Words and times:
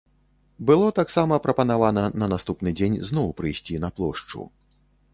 Было 0.69 0.87
таксама 0.99 1.37
прапанавана 1.45 2.07
на 2.23 2.31
наступны 2.33 2.75
дзень 2.81 2.99
зноў 3.13 3.27
прыйсці 3.41 3.81
на 3.89 3.97
плошчу. 3.99 4.53